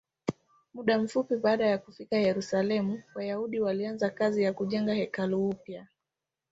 Muda 0.73 0.99
mfupi 0.99 1.35
baada 1.35 1.67
ya 1.67 1.77
kufika 1.77 2.15
Yerusalemu, 2.17 3.03
Wayahudi 3.15 3.59
walianza 3.59 4.09
kazi 4.09 4.43
ya 4.43 4.53
kujenga 4.53 4.93
hekalu 4.93 5.49
upya. 5.49 5.87